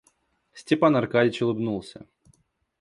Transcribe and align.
Степан 0.55 0.95
Аркадьич 0.95 1.43
улыбнулся. 1.43 2.01